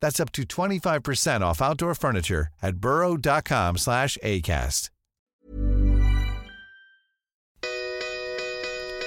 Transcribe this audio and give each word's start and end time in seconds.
That's 0.00 0.20
up 0.20 0.32
to 0.32 0.42
25% 0.42 1.42
off 1.42 1.60
outdoor 1.60 1.94
furniture 1.94 2.48
at 2.62 2.76
burrow.com 2.76 3.76
slash 3.76 4.16
ACAST. 4.22 4.90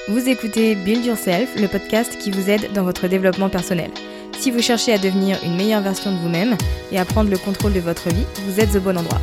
Vous 0.07 0.27
écoutez 0.27 0.73
Build 0.75 1.05
Yourself, 1.05 1.55
le 1.55 1.67
podcast 1.67 2.17
qui 2.17 2.31
vous 2.31 2.49
aide 2.49 2.73
dans 2.73 2.83
votre 2.83 3.07
développement 3.07 3.49
personnel. 3.49 3.91
Si 4.39 4.49
vous 4.49 4.61
cherchez 4.61 4.91
à 4.91 4.97
devenir 4.97 5.37
une 5.43 5.55
meilleure 5.55 5.81
version 5.81 6.11
de 6.11 6.17
vous-même 6.17 6.57
et 6.91 6.97
à 6.97 7.05
prendre 7.05 7.29
le 7.29 7.37
contrôle 7.37 7.73
de 7.73 7.79
votre 7.79 8.09
vie, 8.09 8.25
vous 8.45 8.59
êtes 8.59 8.75
au 8.75 8.81
bon 8.81 8.97
endroit. 8.97 9.21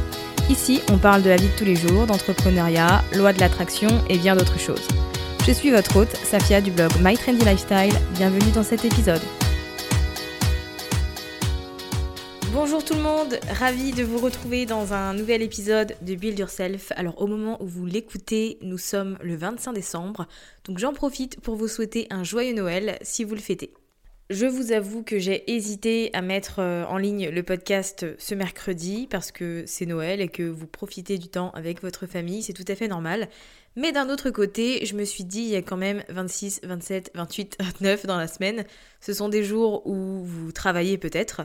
Ici, 0.48 0.80
on 0.90 0.96
parle 0.96 1.22
de 1.22 1.30
la 1.30 1.36
vie 1.36 1.48
de 1.48 1.56
tous 1.58 1.64
les 1.64 1.74
jours, 1.74 2.06
d'entrepreneuriat, 2.06 3.02
loi 3.16 3.32
de 3.32 3.40
l'attraction 3.40 3.88
et 4.08 4.18
bien 4.18 4.36
d'autres 4.36 4.58
choses. 4.58 4.86
Je 5.46 5.52
suis 5.52 5.70
votre 5.70 5.96
hôte, 5.96 6.14
Safia 6.16 6.60
du 6.60 6.70
blog 6.70 6.92
My 7.02 7.16
Trendy 7.18 7.44
Lifestyle. 7.44 7.98
Bienvenue 8.14 8.52
dans 8.52 8.62
cet 8.62 8.84
épisode. 8.84 9.22
Bonjour 12.60 12.84
tout 12.84 12.94
le 12.94 13.02
monde, 13.02 13.38
ravi 13.48 13.92
de 13.92 14.02
vous 14.02 14.18
retrouver 14.18 14.66
dans 14.66 14.92
un 14.92 15.14
nouvel 15.14 15.42
épisode 15.42 15.94
de 16.02 16.16
Build 16.16 16.36
Yourself. 16.40 16.90
Alors 16.96 17.22
au 17.22 17.28
moment 17.28 17.56
où 17.62 17.66
vous 17.66 17.86
l'écoutez, 17.86 18.58
nous 18.62 18.78
sommes 18.78 19.16
le 19.22 19.36
25 19.36 19.72
décembre, 19.72 20.26
donc 20.64 20.78
j'en 20.78 20.92
profite 20.92 21.40
pour 21.40 21.54
vous 21.54 21.68
souhaiter 21.68 22.08
un 22.10 22.24
joyeux 22.24 22.54
Noël 22.54 22.98
si 23.00 23.22
vous 23.22 23.36
le 23.36 23.40
fêtez. 23.40 23.72
Je 24.28 24.44
vous 24.44 24.72
avoue 24.72 25.04
que 25.04 25.20
j'ai 25.20 25.48
hésité 25.52 26.10
à 26.14 26.20
mettre 26.20 26.56
euh, 26.58 26.84
en 26.86 26.98
ligne 26.98 27.28
le 27.28 27.42
podcast 27.44 28.04
ce 28.18 28.34
mercredi 28.34 29.06
parce 29.08 29.30
que 29.30 29.62
c'est 29.64 29.86
Noël 29.86 30.20
et 30.20 30.28
que 30.28 30.42
vous 30.42 30.66
profitez 30.66 31.16
du 31.16 31.28
temps 31.28 31.52
avec 31.52 31.80
votre 31.80 32.06
famille, 32.06 32.42
c'est 32.42 32.54
tout 32.54 32.64
à 32.66 32.74
fait 32.74 32.88
normal. 32.88 33.28
Mais 33.76 33.92
d'un 33.92 34.10
autre 34.10 34.30
côté, 34.30 34.84
je 34.84 34.96
me 34.96 35.04
suis 35.04 35.22
dit, 35.22 35.42
il 35.42 35.50
y 35.50 35.56
a 35.56 35.62
quand 35.62 35.76
même 35.76 36.02
26, 36.08 36.62
27, 36.64 37.12
28, 37.14 37.56
29 37.60 38.06
dans 38.06 38.16
la 38.16 38.26
semaine. 38.26 38.64
Ce 39.00 39.12
sont 39.12 39.28
des 39.28 39.44
jours 39.44 39.86
où 39.86 40.24
vous 40.24 40.50
travaillez 40.50 40.98
peut-être, 40.98 41.42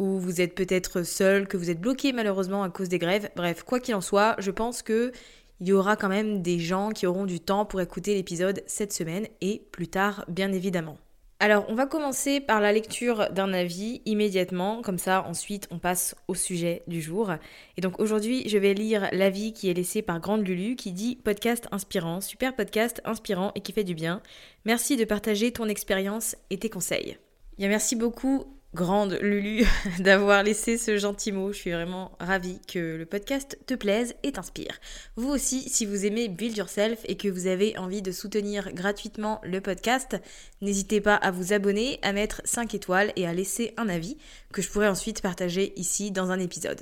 où 0.00 0.18
vous 0.18 0.40
êtes 0.40 0.54
peut-être 0.54 1.02
seul, 1.02 1.46
que 1.46 1.58
vous 1.58 1.70
êtes 1.70 1.80
bloqué 1.80 2.12
malheureusement 2.12 2.62
à 2.62 2.70
cause 2.70 2.88
des 2.88 2.98
grèves. 2.98 3.28
Bref, 3.36 3.62
quoi 3.62 3.78
qu'il 3.78 3.94
en 3.94 4.00
soit, 4.00 4.34
je 4.38 4.50
pense 4.50 4.82
que 4.82 5.12
il 5.60 5.68
y 5.68 5.72
aura 5.74 5.94
quand 5.94 6.08
même 6.08 6.40
des 6.40 6.58
gens 6.58 6.88
qui 6.88 7.06
auront 7.06 7.26
du 7.26 7.38
temps 7.38 7.66
pour 7.66 7.82
écouter 7.82 8.14
l'épisode 8.14 8.62
cette 8.66 8.94
semaine 8.94 9.26
et 9.42 9.62
plus 9.72 9.88
tard, 9.88 10.24
bien 10.26 10.52
évidemment. 10.52 10.96
Alors, 11.38 11.66
on 11.68 11.74
va 11.74 11.86
commencer 11.86 12.40
par 12.40 12.62
la 12.62 12.72
lecture 12.72 13.30
d'un 13.30 13.52
avis 13.52 14.00
immédiatement, 14.06 14.80
comme 14.80 14.98
ça 14.98 15.24
ensuite 15.26 15.68
on 15.70 15.78
passe 15.78 16.14
au 16.28 16.34
sujet 16.34 16.82
du 16.86 17.02
jour. 17.02 17.32
Et 17.76 17.82
donc 17.82 18.00
aujourd'hui, 18.00 18.48
je 18.48 18.56
vais 18.56 18.72
lire 18.72 19.08
l'avis 19.12 19.52
qui 19.52 19.70
est 19.70 19.74
laissé 19.74 20.00
par 20.00 20.20
Grande 20.20 20.46
Lulu 20.46 20.76
qui 20.76 20.92
dit 20.92 21.16
podcast 21.16 21.66
inspirant, 21.72 22.22
super 22.22 22.56
podcast 22.56 23.02
inspirant 23.04 23.52
et 23.54 23.60
qui 23.60 23.72
fait 23.72 23.84
du 23.84 23.94
bien. 23.94 24.22
Merci 24.64 24.96
de 24.96 25.04
partager 25.04 25.52
ton 25.52 25.66
expérience 25.68 26.36
et 26.48 26.58
tes 26.58 26.70
conseils. 26.70 27.18
Bien, 27.58 27.68
merci 27.68 27.96
beaucoup 27.96 28.59
grande 28.74 29.18
Lulu 29.20 29.66
d'avoir 29.98 30.42
laissé 30.42 30.78
ce 30.78 30.96
gentil 30.96 31.32
mot. 31.32 31.52
Je 31.52 31.58
suis 31.58 31.72
vraiment 31.72 32.12
ravie 32.20 32.60
que 32.68 32.96
le 32.96 33.06
podcast 33.06 33.58
te 33.66 33.74
plaise 33.74 34.14
et 34.22 34.32
t'inspire. 34.32 34.78
Vous 35.16 35.28
aussi, 35.28 35.68
si 35.68 35.86
vous 35.86 36.06
aimez 36.06 36.28
Build 36.28 36.56
Yourself 36.56 37.00
et 37.06 37.16
que 37.16 37.28
vous 37.28 37.46
avez 37.46 37.76
envie 37.78 38.02
de 38.02 38.12
soutenir 38.12 38.72
gratuitement 38.72 39.40
le 39.42 39.60
podcast, 39.60 40.20
n'hésitez 40.60 41.00
pas 41.00 41.16
à 41.16 41.30
vous 41.30 41.52
abonner, 41.52 41.98
à 42.02 42.12
mettre 42.12 42.42
5 42.44 42.74
étoiles 42.74 43.12
et 43.16 43.26
à 43.26 43.32
laisser 43.32 43.74
un 43.76 43.88
avis 43.88 44.16
que 44.52 44.62
je 44.62 44.68
pourrais 44.68 44.88
ensuite 44.88 45.22
partager 45.22 45.72
ici 45.76 46.10
dans 46.10 46.30
un 46.30 46.38
épisode. 46.38 46.80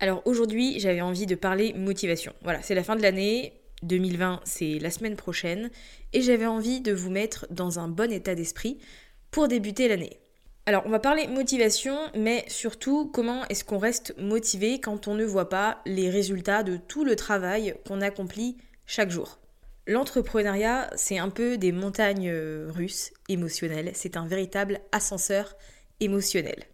Alors 0.00 0.22
aujourd'hui, 0.26 0.78
j'avais 0.80 1.00
envie 1.00 1.26
de 1.26 1.34
parler 1.34 1.72
motivation. 1.74 2.34
Voilà, 2.42 2.62
c'est 2.62 2.74
la 2.74 2.84
fin 2.84 2.96
de 2.96 3.02
l'année. 3.02 3.52
2020, 3.82 4.40
c'est 4.44 4.78
la 4.78 4.90
semaine 4.90 5.16
prochaine. 5.16 5.70
Et 6.14 6.22
j'avais 6.22 6.46
envie 6.46 6.80
de 6.80 6.92
vous 6.92 7.10
mettre 7.10 7.46
dans 7.50 7.78
un 7.78 7.88
bon 7.88 8.10
état 8.10 8.34
d'esprit 8.34 8.78
pour 9.30 9.48
débuter 9.48 9.88
l'année. 9.88 10.18
Alors, 10.68 10.82
on 10.84 10.90
va 10.90 10.98
parler 10.98 11.28
motivation, 11.28 11.96
mais 12.16 12.44
surtout 12.48 13.06
comment 13.06 13.44
est-ce 13.46 13.62
qu'on 13.62 13.78
reste 13.78 14.14
motivé 14.18 14.80
quand 14.80 15.06
on 15.06 15.14
ne 15.14 15.24
voit 15.24 15.48
pas 15.48 15.80
les 15.86 16.10
résultats 16.10 16.64
de 16.64 16.76
tout 16.76 17.04
le 17.04 17.14
travail 17.14 17.76
qu'on 17.86 18.00
accomplit 18.00 18.56
chaque 18.84 19.10
jour? 19.10 19.38
L'entrepreneuriat, 19.86 20.90
c'est 20.96 21.18
un 21.18 21.30
peu 21.30 21.56
des 21.56 21.70
montagnes 21.70 22.30
euh, 22.30 22.68
russes 22.68 23.12
émotionnelles, 23.28 23.92
c'est 23.94 24.16
un 24.16 24.26
véritable 24.26 24.80
ascenseur 24.90 25.54
émotionnel. 26.00 26.64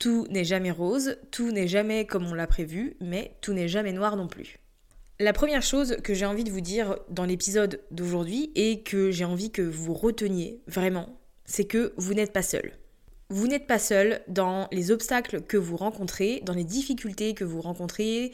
Tout 0.00 0.26
n'est 0.30 0.44
jamais 0.44 0.72
rose, 0.72 1.16
tout 1.30 1.52
n'est 1.52 1.68
jamais 1.68 2.06
comme 2.06 2.26
on 2.26 2.34
l'a 2.34 2.48
prévu, 2.48 2.96
mais 3.00 3.36
tout 3.42 3.52
n'est 3.52 3.68
jamais 3.68 3.92
noir 3.92 4.16
non 4.16 4.26
plus. 4.26 4.58
La 5.20 5.32
première 5.32 5.62
chose 5.62 5.98
que 6.02 6.14
j'ai 6.14 6.26
envie 6.26 6.42
de 6.42 6.50
vous 6.50 6.60
dire 6.60 6.98
dans 7.08 7.26
l'épisode 7.26 7.80
d'aujourd'hui 7.92 8.50
et 8.56 8.82
que 8.82 9.12
j'ai 9.12 9.24
envie 9.24 9.52
que 9.52 9.62
vous 9.62 9.94
reteniez 9.94 10.60
vraiment, 10.66 11.20
c'est 11.44 11.66
que 11.66 11.92
vous 11.96 12.14
n'êtes 12.14 12.32
pas 12.32 12.42
seul. 12.42 12.72
Vous 13.30 13.46
n'êtes 13.46 13.68
pas 13.68 13.78
seul 13.78 14.22
dans 14.26 14.66
les 14.72 14.90
obstacles 14.90 15.42
que 15.42 15.56
vous 15.56 15.76
rencontrez, 15.76 16.40
dans 16.44 16.52
les 16.52 16.64
difficultés 16.64 17.32
que 17.34 17.44
vous 17.44 17.60
rencontrez, 17.60 18.32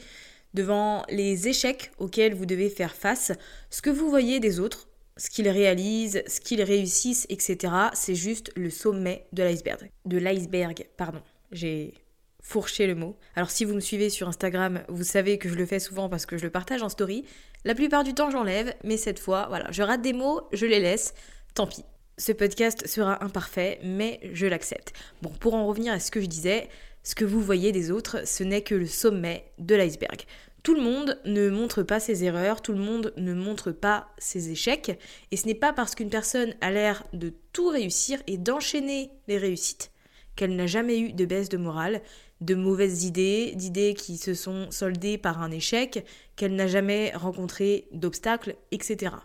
devant 0.55 1.03
les 1.09 1.47
échecs 1.47 1.91
auxquels 1.99 2.33
vous 2.33 2.47
devez 2.47 2.69
faire 2.69 2.95
face. 2.95 3.31
Ce 3.69 3.83
que 3.83 3.91
vous 3.91 4.09
voyez 4.09 4.39
des 4.39 4.59
autres, 4.59 4.87
ce 5.15 5.29
qu'ils 5.29 5.49
réalisent, 5.49 6.23
ce 6.25 6.41
qu'ils 6.41 6.63
réussissent, 6.63 7.27
etc., 7.29 7.73
c'est 7.93 8.15
juste 8.15 8.51
le 8.55 8.71
sommet 8.71 9.27
de 9.33 9.43
l'iceberg. 9.43 9.91
De 10.05 10.17
l'iceberg, 10.17 10.87
pardon. 10.97 11.21
J'ai 11.51 11.93
fourché 12.41 12.87
le 12.87 12.95
mot. 12.95 13.17
Alors 13.35 13.51
si 13.51 13.65
vous 13.65 13.75
me 13.75 13.79
suivez 13.79 14.09
sur 14.09 14.27
Instagram, 14.27 14.81
vous 14.89 15.03
savez 15.03 15.37
que 15.37 15.47
je 15.47 15.55
le 15.55 15.67
fais 15.67 15.79
souvent 15.79 16.09
parce 16.09 16.25
que 16.25 16.37
je 16.37 16.43
le 16.43 16.49
partage 16.49 16.81
en 16.81 16.89
story. 16.89 17.23
La 17.65 17.75
plupart 17.75 18.03
du 18.03 18.15
temps, 18.15 18.31
j'enlève, 18.31 18.73
mais 18.83 18.97
cette 18.97 19.19
fois, 19.19 19.45
voilà, 19.49 19.69
je 19.69 19.83
rate 19.83 20.01
des 20.01 20.13
mots, 20.13 20.41
je 20.53 20.65
les 20.65 20.79
laisse. 20.79 21.13
Tant 21.53 21.67
pis. 21.67 21.83
Ce 22.19 22.31
podcast 22.31 22.87
sera 22.87 23.23
imparfait, 23.23 23.79
mais 23.83 24.19
je 24.33 24.47
l'accepte. 24.47 24.93
Bon, 25.21 25.29
pour 25.29 25.53
en 25.53 25.67
revenir 25.67 25.93
à 25.93 25.99
ce 25.99 26.09
que 26.09 26.19
je 26.19 26.25
disais, 26.25 26.67
ce 27.03 27.13
que 27.13 27.25
vous 27.25 27.41
voyez 27.41 27.71
des 27.71 27.91
autres, 27.91 28.27
ce 28.27 28.43
n'est 28.43 28.63
que 28.63 28.73
le 28.73 28.87
sommet 28.87 29.51
de 29.59 29.75
l'iceberg. 29.75 30.23
Tout 30.63 30.73
le 30.73 30.81
monde 30.81 31.21
ne 31.25 31.49
montre 31.49 31.83
pas 31.83 31.99
ses 31.99 32.23
erreurs, 32.23 32.61
tout 32.61 32.73
le 32.73 32.79
monde 32.79 33.13
ne 33.17 33.33
montre 33.33 33.71
pas 33.71 34.07
ses 34.17 34.49
échecs, 34.49 34.99
et 35.31 35.37
ce 35.37 35.45
n'est 35.45 35.53
pas 35.53 35.73
parce 35.73 35.93
qu'une 35.93 36.09
personne 36.09 36.55
a 36.59 36.71
l'air 36.71 37.03
de 37.13 37.33
tout 37.53 37.69
réussir 37.69 38.19
et 38.25 38.37
d'enchaîner 38.37 39.11
les 39.27 39.37
réussites 39.37 39.91
qu'elle 40.37 40.55
n'a 40.55 40.67
jamais 40.67 40.99
eu 40.99 41.11
de 41.11 41.25
baisse 41.25 41.49
de 41.49 41.57
morale, 41.57 42.01
de 42.39 42.55
mauvaises 42.55 43.03
idées, 43.03 43.53
d'idées 43.55 43.95
qui 43.95 44.17
se 44.17 44.33
sont 44.33 44.71
soldées 44.71 45.17
par 45.17 45.41
un 45.41 45.51
échec, 45.51 46.05
qu'elle 46.37 46.55
n'a 46.55 46.67
jamais 46.67 47.11
rencontré 47.15 47.87
d'obstacles, 47.91 48.55
etc. 48.71 49.15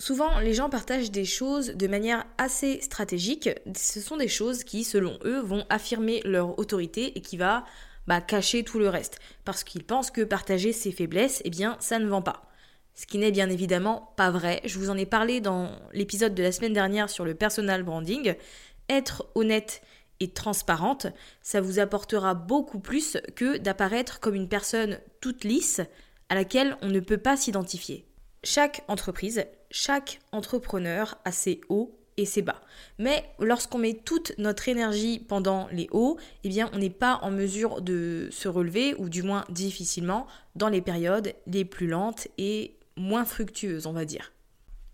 Souvent, 0.00 0.38
les 0.40 0.54
gens 0.54 0.70
partagent 0.70 1.10
des 1.10 1.26
choses 1.26 1.74
de 1.74 1.86
manière 1.86 2.24
assez 2.38 2.80
stratégique. 2.80 3.50
Ce 3.76 4.00
sont 4.00 4.16
des 4.16 4.28
choses 4.28 4.64
qui, 4.64 4.82
selon 4.82 5.18
eux, 5.26 5.40
vont 5.40 5.66
affirmer 5.68 6.22
leur 6.24 6.58
autorité 6.58 7.18
et 7.18 7.20
qui 7.20 7.36
va 7.36 7.66
bah, 8.06 8.22
cacher 8.22 8.64
tout 8.64 8.78
le 8.78 8.88
reste, 8.88 9.18
parce 9.44 9.62
qu'ils 9.62 9.84
pensent 9.84 10.10
que 10.10 10.22
partager 10.22 10.72
ses 10.72 10.90
faiblesses, 10.90 11.42
eh 11.44 11.50
bien, 11.50 11.76
ça 11.80 11.98
ne 11.98 12.08
vend 12.08 12.22
pas. 12.22 12.50
Ce 12.94 13.04
qui 13.04 13.18
n'est 13.18 13.30
bien 13.30 13.50
évidemment 13.50 14.14
pas 14.16 14.30
vrai. 14.30 14.62
Je 14.64 14.78
vous 14.78 14.88
en 14.88 14.96
ai 14.96 15.04
parlé 15.04 15.42
dans 15.42 15.70
l'épisode 15.92 16.34
de 16.34 16.42
la 16.42 16.52
semaine 16.52 16.72
dernière 16.72 17.10
sur 17.10 17.26
le 17.26 17.34
personal 17.34 17.82
branding. 17.82 18.36
Être 18.88 19.26
honnête 19.34 19.82
et 20.18 20.32
transparente, 20.32 21.08
ça 21.42 21.60
vous 21.60 21.78
apportera 21.78 22.32
beaucoup 22.32 22.80
plus 22.80 23.18
que 23.36 23.58
d'apparaître 23.58 24.18
comme 24.18 24.34
une 24.34 24.48
personne 24.48 24.98
toute 25.20 25.44
lisse 25.44 25.82
à 26.30 26.34
laquelle 26.34 26.78
on 26.80 26.88
ne 26.88 27.00
peut 27.00 27.18
pas 27.18 27.36
s'identifier. 27.36 28.06
Chaque 28.44 28.82
entreprise, 28.88 29.44
chaque 29.70 30.20
entrepreneur 30.32 31.18
a 31.24 31.32
ses 31.32 31.60
hauts 31.68 31.96
et 32.16 32.26
ses 32.26 32.42
bas. 32.42 32.60
Mais 32.98 33.24
lorsqu'on 33.38 33.78
met 33.78 33.94
toute 33.94 34.32
notre 34.38 34.68
énergie 34.68 35.18
pendant 35.18 35.68
les 35.72 35.88
hauts, 35.90 36.18
eh 36.44 36.48
bien 36.48 36.70
on 36.72 36.78
n'est 36.78 36.90
pas 36.90 37.18
en 37.22 37.30
mesure 37.30 37.80
de 37.80 38.28
se 38.30 38.48
relever 38.48 38.94
ou 38.94 39.08
du 39.08 39.22
moins 39.22 39.44
difficilement 39.48 40.26
dans 40.54 40.68
les 40.68 40.82
périodes 40.82 41.34
les 41.46 41.64
plus 41.64 41.86
lentes 41.86 42.28
et 42.36 42.76
moins 42.96 43.24
fructueuses, 43.24 43.86
on 43.86 43.92
va 43.92 44.04
dire. 44.04 44.32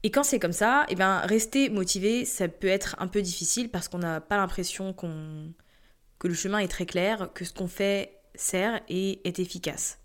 Et 0.02 0.11
quand 0.11 0.23
c'est 0.23 0.38
comme 0.38 0.52
ça, 0.52 0.87
eh 0.88 0.94
bien 0.94 1.19
rester 1.20 1.69
motivé, 1.69 2.25
ça 2.25 2.46
peut 2.46 2.69
être 2.69 2.94
un 3.00 3.08
peu 3.08 3.22
difficile 3.22 3.70
parce 3.70 3.88
qu'on 3.88 3.99
n'a 3.99 4.20
pas 4.20 4.37
l'impression 4.37 4.93
que 4.93 6.29
le 6.29 6.34
chemin 6.34 6.58
est 6.58 6.69
très 6.69 6.87
clair, 6.87 7.31
que 7.34 7.44
ce 7.44 7.52
qu'on 7.52 7.67
fait 7.67 8.20
sert 8.37 8.81
et 8.88 9.26
est 9.26 9.40
efficace. 9.40 9.99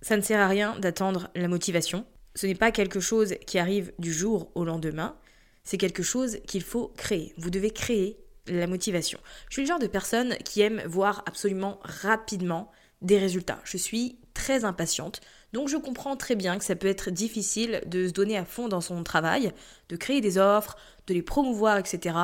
Ça 0.00 0.16
ne 0.16 0.22
sert 0.22 0.40
à 0.40 0.48
rien 0.48 0.78
d'attendre 0.78 1.28
la 1.34 1.48
motivation. 1.48 2.06
Ce 2.34 2.46
n'est 2.46 2.54
pas 2.54 2.72
quelque 2.72 3.00
chose 3.00 3.34
qui 3.46 3.58
arrive 3.58 3.92
du 3.98 4.12
jour 4.12 4.50
au 4.54 4.64
lendemain. 4.64 5.16
C'est 5.62 5.78
quelque 5.78 6.02
chose 6.02 6.38
qu'il 6.46 6.62
faut 6.62 6.88
créer. 6.96 7.32
Vous 7.38 7.50
devez 7.50 7.70
créer 7.70 8.18
la 8.46 8.66
motivation. 8.66 9.18
Je 9.48 9.54
suis 9.54 9.62
le 9.62 9.68
genre 9.68 9.78
de 9.78 9.86
personne 9.86 10.36
qui 10.44 10.60
aime 10.60 10.82
voir 10.86 11.22
absolument 11.26 11.78
rapidement 11.82 12.70
des 13.02 13.18
résultats. 13.18 13.60
Je 13.64 13.76
suis 13.76 14.18
très 14.34 14.64
impatiente, 14.64 15.20
donc 15.52 15.68
je 15.68 15.76
comprends 15.76 16.16
très 16.16 16.34
bien 16.34 16.58
que 16.58 16.64
ça 16.64 16.74
peut 16.74 16.88
être 16.88 17.10
difficile 17.10 17.80
de 17.86 18.08
se 18.08 18.12
donner 18.12 18.36
à 18.36 18.44
fond 18.44 18.66
dans 18.66 18.80
son 18.80 19.04
travail, 19.04 19.52
de 19.88 19.96
créer 19.96 20.20
des 20.20 20.36
offres, 20.36 20.76
de 21.06 21.14
les 21.14 21.22
promouvoir, 21.22 21.78
etc. 21.78 22.16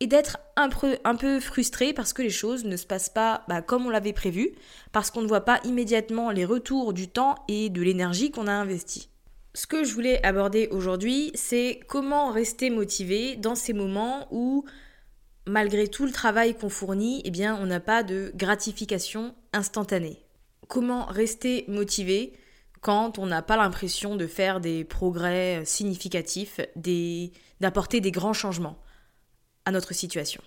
Et 0.00 0.06
d'être 0.06 0.38
un 0.54 0.68
peu, 0.68 0.96
un 1.04 1.40
frustré 1.40 1.92
parce 1.92 2.12
que 2.12 2.22
les 2.22 2.30
choses 2.30 2.64
ne 2.64 2.76
se 2.76 2.86
passent 2.86 3.08
pas 3.08 3.42
bah, 3.48 3.62
comme 3.62 3.86
on 3.86 3.90
l'avait 3.90 4.12
prévu, 4.12 4.52
parce 4.92 5.10
qu'on 5.10 5.22
ne 5.22 5.26
voit 5.26 5.44
pas 5.44 5.60
immédiatement 5.64 6.30
les 6.30 6.44
retours 6.44 6.92
du 6.92 7.08
temps 7.08 7.34
et 7.48 7.68
de 7.68 7.82
l'énergie 7.82 8.30
qu'on 8.30 8.46
a 8.46 8.52
investi. 8.52 9.08
Ce 9.54 9.66
que 9.66 9.82
je 9.82 9.92
voulais 9.94 10.24
aborder 10.24 10.68
aujourd'hui, 10.70 11.32
c'est 11.34 11.80
comment 11.88 12.30
rester 12.30 12.70
motivé 12.70 13.36
dans 13.36 13.54
ces 13.54 13.72
moments 13.72 14.28
où, 14.30 14.64
malgré 15.46 15.88
tout 15.88 16.04
le 16.04 16.12
travail 16.12 16.54
qu'on 16.56 16.68
fournit, 16.68 17.22
eh 17.24 17.30
bien, 17.30 17.56
on 17.60 17.66
n'a 17.66 17.80
pas 17.80 18.02
de 18.02 18.30
gratification 18.34 19.34
instantanée. 19.52 20.22
Comment 20.68 21.06
rester 21.06 21.64
motivé 21.66 22.34
quand 22.80 23.18
on 23.18 23.26
n'a 23.26 23.42
pas 23.42 23.56
l'impression 23.56 24.16
de 24.16 24.26
faire 24.26 24.60
des 24.60 24.84
progrès 24.84 25.62
significatifs, 25.64 26.60
d'apporter 27.60 28.00
des 28.00 28.12
grands 28.12 28.34
changements 28.34 28.78
à 29.64 29.72
notre 29.72 29.94
situation? 29.94 30.42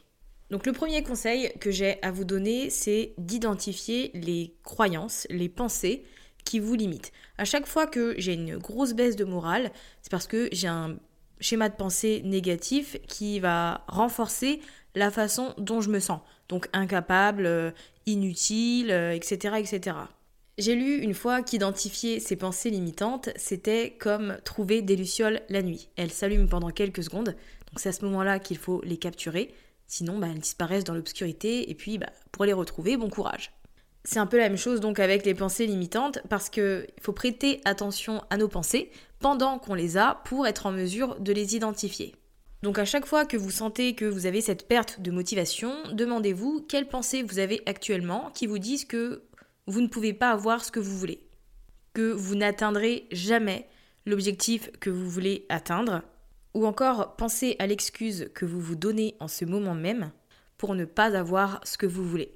Donc 0.52 0.66
le 0.66 0.74
premier 0.74 1.02
conseil 1.02 1.52
que 1.60 1.72
j'ai 1.72 2.02
à 2.04 2.12
vous 2.12 2.26
donner, 2.26 2.70
c'est 2.70 3.14
d'identifier 3.18 4.12
les 4.14 4.56
croyances, 4.64 5.26
les 5.30 5.50
pensées 5.50 6.04
qui 6.46 6.60
vous 6.60 6.76
limitent. 6.76 7.12
À 7.38 7.46
chaque 7.46 7.66
fois 7.66 7.88
que 7.88 8.16
j'ai 8.18 8.34
une 8.34 8.58
grosse 8.58 8.94
baisse 8.94 9.16
de 9.16 9.26
morale, 9.26 9.72
c'est 10.02 10.12
parce 10.12 10.28
que 10.28 10.50
j'ai 10.52 10.68
un 10.68 10.98
schéma 11.40 11.70
de 11.70 11.76
pensée 11.76 12.22
négatif 12.24 12.98
qui 13.08 13.40
va 13.40 13.84
renforcer 13.88 14.62
la 14.96 15.12
façon 15.12 15.54
dont 15.58 15.82
je 15.82 15.90
me 15.90 16.00
sens. 16.00 16.22
Donc 16.50 16.68
incapable, 16.74 17.46
euh, 17.46 17.72
inutile, 18.06 18.92
etc., 18.92 19.54
euh, 19.54 19.58
etc. 19.58 19.98
J'ai 20.58 20.76
lu 20.76 20.98
une 20.98 21.14
fois 21.14 21.42
qu'identifier 21.42 22.20
ces 22.20 22.36
pensées 22.36 22.70
limitantes, 22.70 23.30
c'était 23.36 23.96
comme 24.00 24.38
trouver 24.44 24.82
des 24.82 24.96
lucioles 24.96 25.42
la 25.50 25.62
nuit. 25.62 25.90
Elles 25.96 26.12
s'allument 26.12 26.48
pendant 26.48 26.70
quelques 26.70 27.04
secondes, 27.04 27.36
donc 27.72 27.80
c'est 27.80 27.90
à 27.90 27.94
ce 27.94 28.04
moment-là 28.06 28.38
qu'il 28.38 28.58
faut 28.58 28.82
les 28.84 28.98
capturer, 28.98 29.54
sinon 29.88 30.20
bah, 30.20 30.28
elles 30.30 30.40
disparaissent 30.40 30.84
dans 30.84 30.94
l'obscurité, 30.94 31.72
et 31.72 31.74
puis 31.74 31.98
bah, 31.98 32.12
pour 32.32 32.46
les 32.46 32.54
retrouver, 32.54 32.98
bon 32.98 33.10
courage. 33.10 33.54
C'est 34.04 34.20
un 34.20 34.26
peu 34.26 34.38
la 34.38 34.50
même 34.50 34.58
chose 34.58 34.80
donc 34.80 35.00
avec 35.00 35.26
les 35.26 35.36
pensées 35.36 35.68
limitantes 35.68 36.20
parce 36.28 36.50
qu'il 36.50 36.88
faut 37.02 37.14
prêter 37.14 37.62
attention 37.66 38.24
à 38.30 38.38
nos 38.38 38.48
pensées 38.48 38.92
pendant 39.20 39.60
qu'on 39.60 39.76
les 39.76 39.98
a 39.98 40.22
pour 40.26 40.48
être 40.48 40.66
en 40.66 40.72
mesure 40.72 41.20
de 41.20 41.32
les 41.32 41.56
identifier. 41.56 42.16
Donc 42.64 42.80
à 42.80 42.86
chaque 42.86 43.06
fois 43.06 43.26
que 43.26 43.38
vous 43.38 43.52
sentez 43.52 43.96
que 43.96 44.06
vous 44.06 44.26
avez 44.26 44.42
cette 44.42 44.68
perte 44.68 45.02
de 45.02 45.12
motivation, 45.12 45.74
demandez-vous 45.94 46.66
quelles 46.68 46.88
pensées 46.88 47.24
vous 47.24 47.40
avez 47.40 47.62
actuellement 47.66 48.32
qui 48.34 48.48
vous 48.48 48.60
disent 48.60 48.86
que 48.86 49.24
vous 49.68 49.82
ne 49.82 49.88
pouvez 49.88 50.14
pas 50.14 50.32
avoir 50.32 50.64
ce 50.64 50.72
que 50.72 50.80
vous 50.80 50.98
voulez, 50.98 51.22
que 51.94 52.12
vous 52.12 52.36
n'atteindrez 52.36 53.08
jamais 53.12 53.68
l'objectif 54.06 54.72
que 54.80 54.90
vous 54.90 55.10
voulez 55.10 55.46
atteindre, 55.50 56.02
ou 56.54 56.66
encore 56.66 57.16
pensez 57.16 57.56
à 57.60 57.68
l'excuse 57.68 58.30
que 58.34 58.46
vous 58.46 58.60
vous 58.60 58.76
donnez 58.76 59.16
en 59.20 59.28
ce 59.28 59.46
moment 59.46 59.76
même 59.76 60.12
pour 60.58 60.76
ne 60.76 60.86
pas 60.86 61.16
avoir 61.16 61.62
ce 61.64 61.78
que 61.78 61.86
vous 61.86 62.04
voulez. 62.04 62.32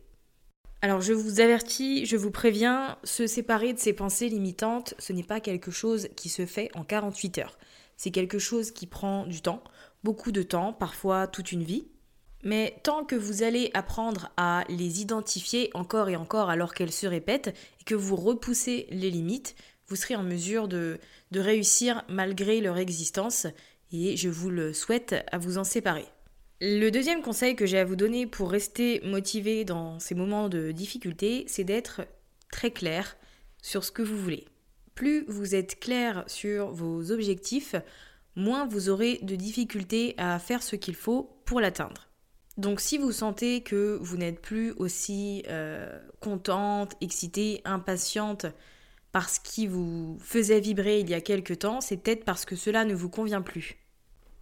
Alors 0.86 1.02
je 1.02 1.14
vous 1.14 1.40
avertis, 1.40 2.06
je 2.06 2.16
vous 2.16 2.30
préviens, 2.30 3.00
se 3.04 3.26
séparer 3.26 3.74
de 3.74 3.80
ces 3.80 3.92
pensées 3.92 4.30
limitantes, 4.30 4.94
ce 5.00 5.14
n'est 5.14 5.24
pas 5.24 5.40
quelque 5.40 5.72
chose 5.72 6.10
qui 6.16 6.30
se 6.30 6.46
fait 6.46 6.70
en 6.76 6.84
48 6.84 7.40
heures. 7.40 7.58
C'est 7.98 8.12
quelque 8.12 8.38
chose 8.38 8.70
qui 8.70 8.86
prend 8.86 9.26
du 9.26 9.42
temps, 9.42 9.64
beaucoup 10.04 10.32
de 10.32 10.44
temps, 10.44 10.74
parfois 10.74 11.26
toute 11.26 11.52
une 11.52 11.64
vie. 11.64 11.88
Mais 12.44 12.80
tant 12.84 13.04
que 13.04 13.16
vous 13.16 13.42
allez 13.42 13.72
apprendre 13.74 14.30
à 14.38 14.64
les 14.70 15.02
identifier 15.02 15.72
encore 15.74 16.08
et 16.08 16.16
encore 16.16 16.52
alors 16.52 16.76
qu'elles 16.76 16.92
se 16.92 17.08
répètent 17.08 17.56
et 17.82 17.84
que 17.84 17.96
vous 17.96 18.16
repoussez 18.16 18.86
les 18.92 19.10
limites, 19.10 19.56
vous 19.88 19.96
serez 19.96 20.16
en 20.16 20.22
mesure 20.22 20.68
de, 20.68 21.00
de 21.32 21.40
réussir 21.40 22.04
malgré 22.10 22.62
leur 22.62 22.78
existence 22.78 23.48
et 23.92 24.16
je 24.18 24.30
vous 24.30 24.52
le 24.52 24.72
souhaite 24.72 25.16
à 25.32 25.40
vous 25.40 25.58
en 25.58 25.64
séparer. 25.64 26.06
Le 26.62 26.90
deuxième 26.90 27.22
conseil 27.22 27.58
que 27.58 27.66
j'ai 27.66 27.80
à 27.80 27.84
vous 27.84 27.98
donner 27.98 28.26
pour 28.26 28.50
rester 28.50 29.02
motivé 29.04 29.66
dans 29.66 30.00
ces 30.00 30.16
moments 30.16 30.48
de 30.48 30.72
difficulté, 30.72 31.44
c'est 31.50 31.66
d'être 31.66 32.08
très 32.50 32.72
clair 32.72 33.18
sur 33.62 33.84
ce 33.84 33.92
que 33.92 34.02
vous 34.02 34.18
voulez. 34.18 34.46
Plus 34.94 35.26
vous 35.28 35.54
êtes 35.54 35.82
clair 35.82 36.24
sur 36.28 36.72
vos 36.72 37.12
objectifs, 37.12 37.76
moins 38.38 38.66
vous 38.66 38.88
aurez 38.88 39.20
de 39.22 39.36
difficultés 39.36 40.16
à 40.18 40.40
faire 40.40 40.64
ce 40.64 40.78
qu'il 40.78 40.96
faut 40.96 41.42
pour 41.44 41.60
l'atteindre. 41.60 42.08
Donc 42.56 42.80
si 42.80 42.98
vous 42.98 43.12
sentez 43.12 43.60
que 43.60 44.00
vous 44.02 44.16
n'êtes 44.16 44.42
plus 44.42 44.72
aussi 44.78 45.44
euh, 45.50 46.00
contente, 46.22 46.94
excitée, 47.02 47.62
impatiente 47.66 48.46
par 49.12 49.30
ce 49.30 49.42
qui 49.42 49.68
vous 49.68 50.18
faisait 50.22 50.62
vibrer 50.62 51.02
il 51.02 51.10
y 51.10 51.16
a 51.16 51.22
quelque 51.22 51.54
temps, 51.54 51.82
c'est 51.82 51.98
peut-être 51.98 52.24
parce 52.24 52.46
que 52.46 52.56
cela 52.56 52.86
ne 52.86 52.96
vous 52.96 53.10
convient 53.10 53.42
plus. 53.42 53.76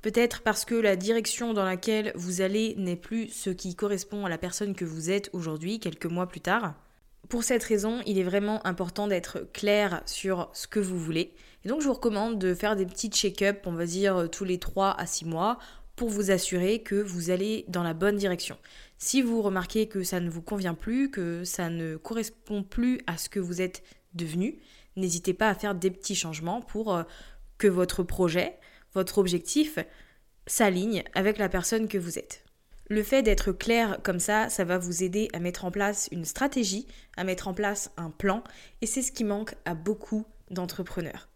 Peut-être 0.03 0.41
parce 0.41 0.65
que 0.65 0.75
la 0.75 0.98
direction 0.98 1.53
dans 1.53 1.63
laquelle 1.63 2.12
vous 2.15 2.41
allez 2.41 2.75
n'est 2.77 2.98
plus 2.98 3.29
ce 3.29 3.50
qui 3.50 3.74
correspond 3.74 4.25
à 4.25 4.29
la 4.29 4.38
personne 4.38 4.75
que 4.75 4.83
vous 4.83 5.10
êtes 5.10 5.29
aujourd'hui, 5.31 5.79
quelques 5.79 6.07
mois 6.07 6.27
plus 6.27 6.41
tard. 6.41 6.75
Pour 7.29 7.45
cette 7.45 7.63
raison, 7.63 8.01
il 8.05 8.19
est 8.19 8.24
vraiment 8.24 8.65
important 8.67 9.07
d'être 9.07 9.48
clair 9.53 10.03
sur 10.05 10.50
ce 10.51 10.67
que 10.67 10.81
vous 10.81 11.00
voulez. 11.00 11.33
Et 11.63 11.69
donc 11.69 11.79
je 11.79 11.88
vous 11.88 11.93
recommande 11.93 12.38
de 12.38 12.53
faire 12.53 12.75
des 12.75 12.86
petits 12.86 13.10
check-up, 13.10 13.62
on 13.65 13.72
va 13.72 13.86
dire 13.86 14.27
tous 14.29 14.43
les 14.43 14.60
3 14.60 14.93
à 15.00 15.05
6 15.05 15.24
mois, 15.24 15.57
pour 15.95 16.10
vous 16.10 16.31
assurer 16.31 16.79
que 16.79 16.95
vous 16.95 17.29
allez 17.29 17.63
dans 17.69 17.83
la 17.83 17.93
bonne 17.93 18.17
direction. 18.17 18.57
Si 18.98 19.22
vous 19.22 19.41
remarquez 19.41 19.88
que 19.88 20.03
ça 20.03 20.19
ne 20.19 20.29
vous 20.29 20.41
convient 20.41 20.74
plus, 20.74 21.12
que 21.12 21.45
ça 21.45 21.69
ne 21.69 21.95
correspond 21.95 22.62
plus 22.62 23.00
à 23.07 23.17
ce 23.17 23.29
que 23.29 23.39
vous 23.39 23.62
êtes 23.62 23.83
devenu, 24.15 24.60
n'hésitez 24.98 25.33
pas 25.33 25.48
à 25.48 25.55
faire 25.55 25.75
des 25.75 25.91
petits 25.91 26.15
changements 26.15 26.60
pour 26.60 26.93
euh, 26.93 27.03
que 27.57 27.69
votre 27.69 28.03
projet, 28.03 28.57
votre 28.93 29.17
objectif 29.17 29.79
s'aligne 30.47 31.03
avec 31.13 31.38
la 31.38 31.50
personne 31.50 31.88
que 31.88 31.97
vous 31.97 32.19
êtes. 32.19 32.43
Le 32.89 33.01
fait 33.01 33.23
d'être 33.23 33.51
clair 33.51 34.00
comme 34.03 34.19
ça, 34.19 34.50
ça 34.50 34.65
va 34.65 34.77
vous 34.77 35.03
aider 35.03 35.29
à 35.33 35.39
mettre 35.39 35.65
en 35.65 35.71
place 35.71 36.09
une 36.12 36.25
stratégie, 36.25 36.85
à 37.15 37.23
mettre 37.23 37.47
en 37.47 37.53
place 37.53 37.91
un 37.97 38.09
plan, 38.09 38.43
et 38.81 38.88
c'est 38.88 39.01
ce 39.01 39.12
qui 39.12 39.23
manque 39.23 39.55
à 39.65 39.73
beaucoup 39.73 40.25
d'entrepreneurs. 40.51 41.29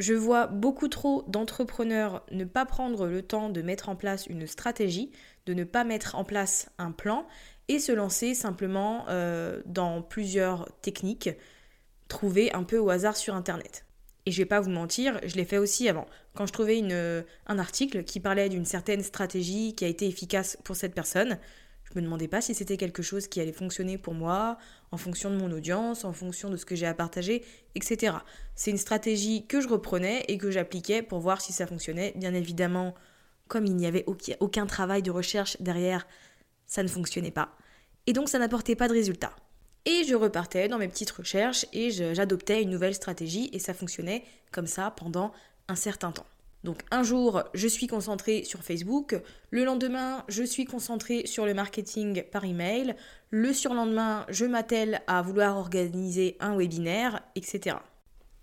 Je 0.00 0.14
vois 0.14 0.46
beaucoup 0.48 0.88
trop 0.88 1.22
d'entrepreneurs 1.28 2.24
ne 2.32 2.44
pas 2.44 2.64
prendre 2.64 3.06
le 3.06 3.22
temps 3.22 3.48
de 3.48 3.62
mettre 3.62 3.88
en 3.88 3.96
place 3.96 4.26
une 4.26 4.46
stratégie, 4.46 5.12
de 5.46 5.54
ne 5.54 5.62
pas 5.62 5.84
mettre 5.84 6.16
en 6.16 6.24
place 6.24 6.70
un 6.78 6.90
plan 6.90 7.26
et 7.68 7.78
se 7.78 7.92
lancer 7.92 8.34
simplement 8.34 9.04
euh, 9.08 9.62
dans 9.66 10.02
plusieurs 10.02 10.68
techniques 10.80 11.30
trouvées 12.08 12.52
un 12.54 12.64
peu 12.64 12.78
au 12.78 12.90
hasard 12.90 13.16
sur 13.16 13.34
Internet. 13.34 13.83
Et 14.26 14.32
je 14.32 14.38
vais 14.38 14.46
pas 14.46 14.60
vous 14.60 14.70
mentir, 14.70 15.20
je 15.24 15.34
l'ai 15.36 15.44
fait 15.44 15.58
aussi 15.58 15.88
avant. 15.88 16.06
Quand 16.34 16.46
je 16.46 16.52
trouvais 16.52 16.78
une, 16.78 17.24
un 17.46 17.58
article 17.58 18.04
qui 18.04 18.20
parlait 18.20 18.48
d'une 18.48 18.64
certaine 18.64 19.02
stratégie 19.02 19.74
qui 19.74 19.84
a 19.84 19.88
été 19.88 20.06
efficace 20.06 20.56
pour 20.64 20.76
cette 20.76 20.94
personne, 20.94 21.38
je 21.84 22.00
me 22.00 22.02
demandais 22.02 22.28
pas 22.28 22.40
si 22.40 22.54
c'était 22.54 22.76
quelque 22.76 23.02
chose 23.02 23.28
qui 23.28 23.40
allait 23.40 23.52
fonctionner 23.52 23.98
pour 23.98 24.14
moi, 24.14 24.58
en 24.90 24.96
fonction 24.96 25.30
de 25.30 25.36
mon 25.36 25.50
audience, 25.52 26.04
en 26.04 26.12
fonction 26.12 26.50
de 26.50 26.56
ce 26.56 26.64
que 26.64 26.74
j'ai 26.74 26.86
à 26.86 26.94
partager, 26.94 27.44
etc. 27.74 28.16
C'est 28.54 28.70
une 28.70 28.78
stratégie 28.78 29.46
que 29.46 29.60
je 29.60 29.68
reprenais 29.68 30.24
et 30.28 30.38
que 30.38 30.50
j'appliquais 30.50 31.02
pour 31.02 31.20
voir 31.20 31.40
si 31.40 31.52
ça 31.52 31.66
fonctionnait. 31.66 32.12
Bien 32.16 32.32
évidemment, 32.34 32.94
comme 33.48 33.66
il 33.66 33.76
n'y 33.76 33.86
avait 33.86 34.06
aucun 34.40 34.66
travail 34.66 35.02
de 35.02 35.10
recherche 35.10 35.60
derrière, 35.60 36.06
ça 36.66 36.82
ne 36.82 36.88
fonctionnait 36.88 37.30
pas. 37.30 37.56
Et 38.06 38.12
donc 38.12 38.28
ça 38.28 38.38
n'apportait 38.38 38.76
pas 38.76 38.88
de 38.88 38.94
résultat. 38.94 39.34
Et 39.86 40.04
je 40.04 40.14
repartais 40.14 40.68
dans 40.68 40.78
mes 40.78 40.88
petites 40.88 41.10
recherches 41.10 41.66
et 41.72 41.90
j'adoptais 41.90 42.62
une 42.62 42.70
nouvelle 42.70 42.94
stratégie 42.94 43.50
et 43.52 43.58
ça 43.58 43.74
fonctionnait 43.74 44.24
comme 44.50 44.66
ça 44.66 44.92
pendant 44.96 45.32
un 45.68 45.76
certain 45.76 46.10
temps. 46.10 46.26
Donc 46.64 46.80
un 46.90 47.02
jour, 47.02 47.42
je 47.52 47.68
suis 47.68 47.86
concentrée 47.86 48.42
sur 48.44 48.62
Facebook, 48.62 49.20
le 49.50 49.64
lendemain, 49.64 50.24
je 50.28 50.42
suis 50.42 50.64
concentrée 50.64 51.26
sur 51.26 51.44
le 51.44 51.52
marketing 51.52 52.22
par 52.32 52.44
email, 52.46 52.96
le 53.28 53.52
surlendemain, 53.52 54.24
je 54.30 54.46
m'attelle 54.46 55.02
à 55.06 55.20
vouloir 55.20 55.58
organiser 55.58 56.38
un 56.40 56.56
webinaire, 56.56 57.20
etc. 57.34 57.76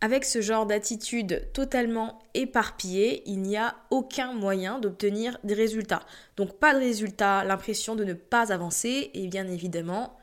Avec 0.01 0.23
ce 0.23 0.41
genre 0.41 0.67
d'attitude 0.67 1.47
totalement 1.53 2.19
éparpillée, 2.35 3.23
il 3.25 3.41
n'y 3.41 3.57
a 3.57 3.75
aucun 3.89 4.33
moyen 4.33 4.79
d'obtenir 4.79 5.39
des 5.43 5.55
résultats. 5.55 6.03
Donc 6.37 6.59
pas 6.59 6.75
de 6.75 6.79
résultats, 6.79 7.43
l'impression 7.43 7.95
de 7.95 8.03
ne 8.03 8.13
pas 8.13 8.53
avancer 8.53 9.09
et 9.15 9.27
bien 9.27 9.47
évidemment 9.47 10.15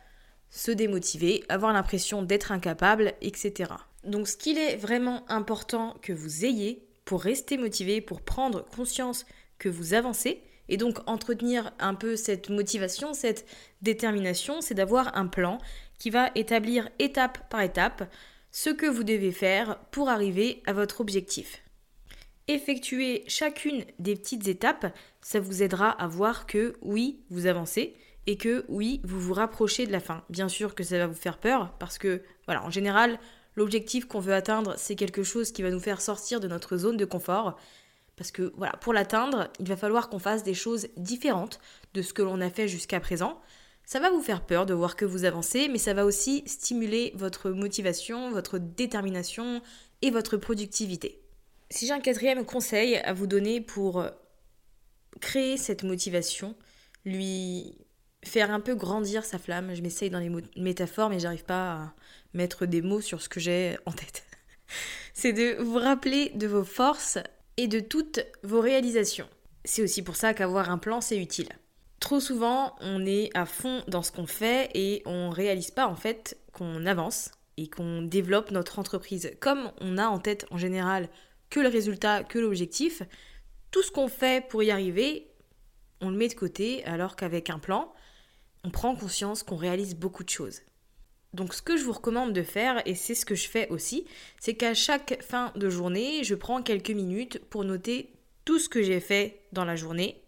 se 0.50 0.71
démotiver, 0.71 1.45
avoir 1.49 1.73
l'impression 1.73 2.23
d'être 2.23 2.52
incapable, 2.52 3.14
etc. 3.21 3.73
Donc 4.05 4.28
ce 4.28 4.37
qu'il 4.37 4.59
est 4.59 4.76
vraiment 4.76 5.25
important 5.31 5.97
que 6.02 6.12
vous 6.12 6.45
ayez, 6.45 6.85
pour 7.05 7.23
rester 7.23 7.57
motivé, 7.57 8.00
pour 8.00 8.21
prendre 8.21 8.64
conscience 8.67 9.26
que 9.59 9.69
vous 9.69 9.95
avancez 9.95 10.43
et 10.69 10.76
donc 10.76 10.99
entretenir 11.07 11.73
un 11.78 11.95
peu 11.95 12.17
cette 12.17 12.50
motivation, 12.50 13.14
cette 13.14 13.47
détermination, 13.83 14.61
c'est 14.61 14.75
d'avoir 14.75 15.17
un 15.17 15.26
plan 15.26 15.59
qui 15.99 16.11
va 16.11 16.31
établir 16.35 16.88
étape 16.99 17.49
par 17.50 17.62
étape 17.62 18.11
ce 18.50 18.71
que 18.71 18.87
vous 18.87 19.05
devez 19.05 19.33
faire 19.33 19.78
pour 19.90 20.09
arriver 20.09 20.62
à 20.67 20.73
votre 20.73 21.00
objectif. 21.00 21.62
Effectuer 22.47 23.25
chacune 23.26 23.85
des 23.99 24.17
petites 24.17 24.49
étapes, 24.49 24.95
ça 25.21 25.40
vous 25.40 25.62
aidera 25.62 25.90
à 25.90 26.07
voir 26.07 26.47
que 26.47 26.75
oui, 26.81 27.21
vous 27.31 27.47
avancez 27.47 27.95
et 28.28 28.37
que 28.37 28.64
oui, 28.68 29.00
vous 29.02 29.18
vous 29.18 29.35
rapprochez 29.35 29.87
de 29.87 29.92
la 29.92 29.99
fin. 29.99 30.23
Bien 30.30 30.49
sûr 30.49 30.76
que 30.76 30.85
ça 30.85 30.99
va 30.99 31.08
vous 31.08 31.14
faire 31.14 31.38
peur 31.38 31.75
parce 31.80 31.99
que 31.99 32.23
voilà, 32.47 32.64
en 32.64 32.70
général, 32.70 33.18
L'objectif 33.58 34.06
qu'on 34.06 34.20
veut 34.20 34.35
atteindre, 34.35 34.75
c'est 34.76 34.94
quelque 34.94 35.25
chose 35.25 35.50
qui 35.50 35.62
va 35.62 35.70
nous 35.70 35.80
faire 35.80 36.00
sortir 36.00 36.38
de 36.38 36.47
notre 36.47 36.76
zone 36.76 36.97
de 36.97 37.04
confort. 37.04 37.58
Parce 38.14 38.30
que 38.30 38.52
voilà, 38.56 38.75
pour 38.75 38.92
l'atteindre, 38.92 39.50
il 39.58 39.66
va 39.66 39.76
falloir 39.76 40.08
qu'on 40.08 40.20
fasse 40.20 40.44
des 40.44 40.54
choses 40.54 40.87
différentes 40.97 41.58
de 41.92 42.00
ce 42.00 42.12
que 42.12 42.23
l'on 42.23 42.40
a 42.40 42.50
fait 42.50 42.68
jusqu'à 42.68 43.00
présent. 43.00 43.40
Ça 43.85 43.99
va 43.99 44.11
vous 44.11 44.23
faire 44.23 44.47
peur 44.47 44.64
de 44.64 44.75
voir 44.75 44.94
que 44.94 45.04
vous 45.04 45.25
avancez, 45.25 45.66
mais 45.66 45.78
ça 45.78 45.92
va 45.92 46.04
aussi 46.04 46.44
stimuler 46.47 47.12
votre 47.16 47.50
motivation, 47.50 48.30
votre 48.30 48.58
détermination 48.58 49.61
et 50.02 50.12
votre 50.12 50.37
productivité. 50.37 51.20
Si 51.68 51.88
j'ai 51.88 51.92
un 51.92 52.00
quatrième 52.00 52.44
conseil 52.44 52.99
à 52.99 53.12
vous 53.12 53.26
donner 53.26 53.61
pour 53.61 54.04
créer 55.20 55.56
cette 55.56 55.82
motivation, 55.82 56.54
lui 57.04 57.76
faire 58.25 58.51
un 58.51 58.61
peu 58.61 58.75
grandir 58.75 59.25
sa 59.25 59.39
flamme. 59.39 59.75
Je 59.75 59.83
m'essaye 59.83 60.11
dans 60.11 60.19
les 60.19 60.31
métaphores, 60.57 61.11
mais 61.11 61.21
j'arrive 61.21 61.45
pas 61.45 61.73
à 61.73 61.95
mettre 62.35 62.67
des 62.67 62.83
mots 62.83 63.01
sur 63.01 63.23
ce 63.23 63.29
que 63.29 63.41
j'ai 63.41 63.77
en 63.87 63.93
tête. 63.93 64.25
C'est 65.15 65.33
de 65.33 65.63
vous 65.63 65.79
rappeler 65.79 66.31
de 66.35 66.47
vos 66.47 66.65
forces 66.65 67.19
et 67.57 67.67
de 67.69 67.81
toutes 67.81 68.21
vos 68.43 68.61
réalisations. 68.61 69.29
C'est 69.65 69.83
aussi 69.83 70.03
pour 70.03 70.17
ça 70.17 70.35
qu'avoir 70.35 70.71
un 70.71 70.79
plan, 70.79 71.01
c'est 71.01 71.19
utile. 71.19 71.49
Trop 72.01 72.21
souvent, 72.21 72.77
on 72.81 73.05
est 73.05 73.31
à 73.37 73.45
fond 73.45 73.83
dans 73.89 74.03
ce 74.03 74.13
qu'on 74.13 74.27
fait 74.27 74.71
et 74.75 75.03
on 75.05 75.31
réalise 75.31 75.73
pas 75.73 75.89
en 75.89 75.97
fait 75.97 76.39
qu'on 76.53 76.87
avance 76.87 77.33
et 77.57 77.69
qu'on 77.69 78.03
développe 78.03 78.53
notre 78.53 78.79
entreprise. 78.79 79.33
Comme 79.41 79.73
on 79.81 79.99
a 79.99 80.07
en 80.07 80.21
tête 80.21 80.47
en 80.53 80.59
général 80.59 81.09
que 81.51 81.59
le 81.59 81.69
résultat, 81.69 82.23
que 82.23 82.39
l'objectif, 82.39 83.03
tout 83.73 83.83
ce 83.83 83.91
qu'on 83.91 84.09
fait 84.09 84.47
pour 84.49 84.63
y 84.63 84.71
arriver, 84.71 85.27
on 86.01 86.11
le 86.11 86.17
met 86.17 86.29
de 86.29 86.35
côté 86.35 86.85
alors 86.85 87.17
qu'avec 87.17 87.51
un 87.51 87.59
plan, 87.59 87.93
on 88.65 88.71
prend 88.71 88.95
conscience 88.95 89.43
qu'on 89.43 89.57
réalise 89.57 89.95
beaucoup 89.95 90.25
de 90.25 90.29
choses. 90.29 90.61
Donc 91.35 91.53
ce 91.53 91.62
que 91.62 91.77
je 91.77 91.85
vous 91.85 91.93
recommande 91.93 92.33
de 92.33 92.43
faire, 92.43 92.83
et 92.87 92.95
c'est 92.95 93.15
ce 93.15 93.27
que 93.27 93.35
je 93.35 93.49
fais 93.49 93.69
aussi, 93.69 94.07
c'est 94.41 94.55
qu'à 94.55 94.75
chaque 94.75 95.23
fin 95.23 95.53
de 95.57 95.69
journée, 95.69 96.25
je 96.25 96.35
prends 96.35 96.62
quelques 96.62 96.91
minutes 96.91 97.41
pour 97.50 97.65
noter 97.65 98.12
tout 98.45 98.59
ce 98.59 98.69
que 98.69 98.83
j'ai 98.83 99.00
fait 99.00 99.43
dans 99.53 99.65
la 99.65 99.77
journée. 99.77 100.23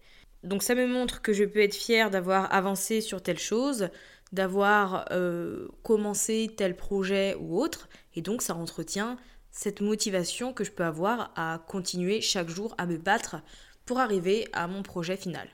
Donc 0.45 0.63
ça 0.63 0.75
me 0.75 0.87
montre 0.87 1.23
que 1.23 1.33
je 1.33 1.45
peux 1.45 1.61
être 1.61 1.75
fière 1.75 2.11
d'avoir 2.11 2.53
avancé 2.53 3.01
sur 3.01 3.23
telle 3.23 3.39
chose, 3.39 3.89
d'avoir 4.33 5.07
euh, 5.11 5.69
commencé 5.83 6.51
tel 6.55 6.77
projet 6.77 7.35
ou 7.41 7.61
autre, 7.61 7.89
et 8.15 8.23
donc 8.23 8.43
ça 8.43 8.55
entretient 8.55 9.17
cette 9.51 9.81
motivation 9.81 10.53
que 10.53 10.65
je 10.65 10.71
peux 10.71 10.85
avoir 10.85 11.33
à 11.35 11.65
continuer 11.67 12.21
chaque 12.21 12.49
jour 12.49 12.75
à 12.79 12.87
me 12.87 12.99
battre 12.99 13.37
pour 13.85 13.99
arriver 13.99 14.47
à 14.53 14.67
mon 14.69 14.83
projet 14.83 15.17
final. 15.17 15.49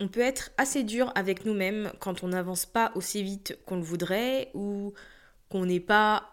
On 0.00 0.08
peut 0.08 0.20
être 0.20 0.50
assez 0.58 0.82
dur 0.82 1.12
avec 1.14 1.44
nous-mêmes 1.44 1.92
quand 2.00 2.22
on 2.24 2.28
n'avance 2.28 2.66
pas 2.66 2.92
aussi 2.94 3.22
vite 3.22 3.58
qu'on 3.64 3.76
le 3.76 3.82
voudrait 3.82 4.50
ou 4.54 4.92
qu'on 5.48 5.66
n'est 5.66 5.80
pas 5.80 6.30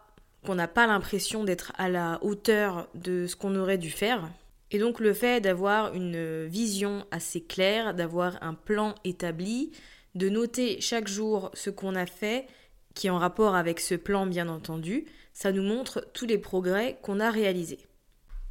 n'a 0.49 0.67
pas 0.67 0.87
l'impression 0.87 1.43
d'être 1.43 1.71
à 1.77 1.89
la 1.89 2.19
hauteur 2.23 2.87
de 2.95 3.27
ce 3.27 3.35
qu'on 3.35 3.55
aurait 3.55 3.77
dû 3.77 3.91
faire. 3.91 4.29
Et 4.71 4.79
donc 4.79 4.99
le 4.99 5.13
fait 5.13 5.41
d'avoir 5.41 5.93
une 5.93 6.45
vision 6.45 7.05
assez 7.11 7.41
claire, 7.41 7.93
d'avoir 7.93 8.41
un 8.41 8.53
plan 8.53 8.95
établi, 9.03 9.71
de 10.15 10.29
noter 10.29 10.79
chaque 10.81 11.07
jour 11.07 11.51
ce 11.53 11.69
qu'on 11.69 11.95
a 11.95 12.05
fait, 12.05 12.47
qui 12.95 13.07
est 13.07 13.11
en 13.11 13.17
rapport 13.17 13.55
avec 13.55 13.79
ce 13.79 13.95
plan 13.95 14.25
bien 14.25 14.49
entendu, 14.49 15.05
ça 15.33 15.51
nous 15.51 15.63
montre 15.63 16.07
tous 16.13 16.25
les 16.25 16.37
progrès 16.37 16.97
qu'on 17.01 17.19
a 17.19 17.29
réalisés. 17.29 17.85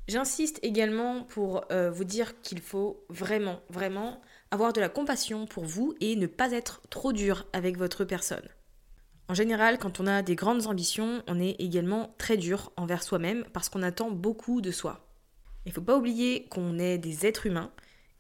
J'insiste 0.09 0.59
également 0.63 1.23
pour 1.25 1.65
euh, 1.71 1.91
vous 1.91 2.05
dire 2.05 2.41
qu'il 2.43 2.61
faut 2.61 3.05
vraiment, 3.09 3.61
vraiment 3.69 4.21
avoir 4.51 4.73
de 4.73 4.81
la 4.81 4.89
compassion 4.89 5.47
pour 5.47 5.65
vous 5.65 5.95
et 6.01 6.17
ne 6.17 6.27
pas 6.27 6.53
être 6.53 6.83
trop 6.91 7.13
dur 7.13 7.47
avec 7.53 7.77
votre 7.77 8.05
personne. 8.05 8.49
En 9.29 9.35
général, 9.35 9.79
quand 9.79 10.01
on 10.01 10.09
a 10.09 10.23
des 10.23 10.35
grandes 10.35 10.67
ambitions, 10.67 11.23
on 11.29 11.39
est 11.39 11.55
également 11.61 12.15
très 12.19 12.37
dur 12.37 12.73
envers 12.77 13.03
soi-même 13.03 13.45
parce 13.53 13.69
qu'on 13.69 13.83
attend 13.83 14.11
beaucoup 14.11 14.61
de 14.61 14.73
soi. 14.73 15.07
Il 15.65 15.69
ne 15.69 15.75
faut 15.75 15.83
pas 15.83 15.97
oublier 15.97 16.47
qu'on 16.49 16.79
est 16.79 16.99
des 16.99 17.27
êtres 17.27 17.47
humains 17.47 17.71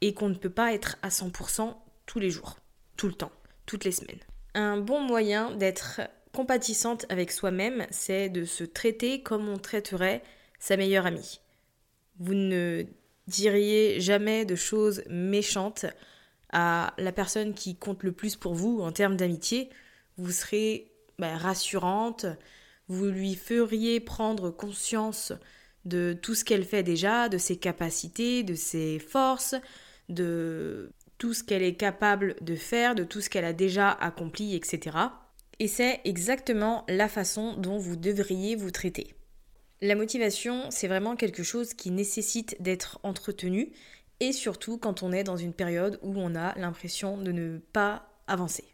et 0.02 0.14
qu'on 0.14 0.28
ne 0.28 0.34
peut 0.34 0.50
pas 0.50 0.72
être 0.72 0.98
à 1.02 1.08
100% 1.08 1.74
tous 2.06 2.20
les 2.20 2.30
jours, 2.30 2.58
tout 2.96 3.08
le 3.08 3.14
temps, 3.14 3.32
toutes 3.66 3.84
les 3.84 3.92
semaines. 3.92 4.20
Un 4.54 4.76
bon 4.76 5.00
moyen 5.00 5.50
d'être 5.56 6.00
compatissante 6.32 7.06
avec 7.08 7.32
soi-même, 7.32 7.86
c'est 7.90 8.28
de 8.28 8.44
se 8.44 8.62
traiter 8.62 9.22
comme 9.22 9.48
on 9.48 9.58
traiterait 9.58 10.22
sa 10.60 10.76
meilleure 10.76 11.06
amie. 11.06 11.40
Vous 12.20 12.34
ne 12.34 12.84
diriez 13.26 14.00
jamais 14.00 14.44
de 14.44 14.54
choses 14.54 15.02
méchantes 15.08 15.86
à 16.52 16.94
la 16.98 17.12
personne 17.12 17.54
qui 17.54 17.76
compte 17.76 18.02
le 18.02 18.12
plus 18.12 18.36
pour 18.36 18.54
vous 18.54 18.80
en 18.80 18.92
termes 18.92 19.16
d'amitié, 19.16 19.70
vous 20.16 20.32
serez 20.32 20.92
bah, 21.18 21.36
rassurante, 21.36 22.26
vous 22.88 23.06
lui 23.06 23.34
feriez 23.34 24.00
prendre 24.00 24.50
conscience 24.50 25.32
de 25.84 26.16
tout 26.20 26.34
ce 26.34 26.44
qu'elle 26.44 26.64
fait 26.64 26.82
déjà, 26.82 27.28
de 27.28 27.38
ses 27.38 27.56
capacités, 27.56 28.42
de 28.42 28.54
ses 28.54 28.98
forces, 28.98 29.54
de 30.08 30.92
tout 31.18 31.34
ce 31.34 31.44
qu'elle 31.44 31.62
est 31.62 31.76
capable 31.76 32.36
de 32.40 32.56
faire, 32.56 32.94
de 32.94 33.04
tout 33.04 33.20
ce 33.20 33.30
qu'elle 33.30 33.44
a 33.44 33.52
déjà 33.52 33.90
accompli, 33.90 34.56
etc. 34.56 34.96
Et 35.58 35.68
c'est 35.68 36.00
exactement 36.04 36.84
la 36.88 37.08
façon 37.08 37.54
dont 37.56 37.78
vous 37.78 37.96
devriez 37.96 38.56
vous 38.56 38.70
traiter. 38.70 39.14
La 39.82 39.94
motivation, 39.94 40.70
c'est 40.70 40.88
vraiment 40.88 41.16
quelque 41.16 41.42
chose 41.42 41.74
qui 41.74 41.90
nécessite 41.90 42.60
d'être 42.60 42.98
entretenu 43.02 43.72
et 44.20 44.32
surtout 44.32 44.78
quand 44.78 45.02
on 45.02 45.12
est 45.12 45.24
dans 45.24 45.36
une 45.36 45.52
période 45.52 45.98
où 46.02 46.14
on 46.16 46.34
a 46.34 46.56
l'impression 46.58 47.18
de 47.18 47.32
ne 47.32 47.58
pas 47.58 48.06
avancer. 48.26 48.64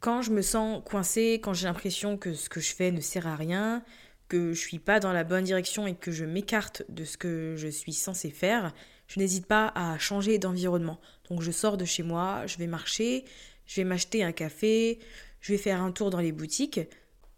Quand 0.00 0.22
je 0.22 0.30
me 0.30 0.42
sens 0.42 0.82
coincée, 0.84 1.40
quand 1.42 1.54
j'ai 1.54 1.66
l'impression 1.66 2.16
que 2.16 2.34
ce 2.34 2.48
que 2.48 2.60
je 2.60 2.74
fais 2.74 2.90
ne 2.90 3.00
sert 3.00 3.26
à 3.26 3.36
rien, 3.36 3.82
que 4.28 4.52
je 4.52 4.60
suis 4.60 4.78
pas 4.78 5.00
dans 5.00 5.12
la 5.12 5.24
bonne 5.24 5.44
direction 5.44 5.86
et 5.86 5.94
que 5.94 6.10
je 6.10 6.24
m'écarte 6.24 6.82
de 6.88 7.04
ce 7.04 7.16
que 7.16 7.54
je 7.56 7.68
suis 7.68 7.92
censée 7.92 8.30
faire, 8.30 8.72
je 9.06 9.20
n'hésite 9.20 9.46
pas 9.46 9.72
à 9.74 9.98
changer 9.98 10.38
d'environnement. 10.38 11.00
Donc 11.28 11.42
je 11.42 11.50
sors 11.50 11.76
de 11.76 11.84
chez 11.84 12.02
moi, 12.02 12.46
je 12.46 12.58
vais 12.58 12.66
marcher, 12.66 13.24
je 13.66 13.80
vais 13.80 13.84
m'acheter 13.84 14.22
un 14.22 14.32
café, 14.32 14.98
je 15.40 15.52
vais 15.52 15.58
faire 15.58 15.82
un 15.82 15.92
tour 15.92 16.10
dans 16.10 16.20
les 16.20 16.32
boutiques. 16.32 16.80